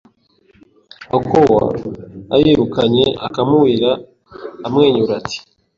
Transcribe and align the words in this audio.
A 1.15 1.17
akowa 1.21 1.63
ayirukanye 2.35 3.05
akamuwira 3.27 3.91
amwenyura 4.65 5.11
ati: 5.21 5.37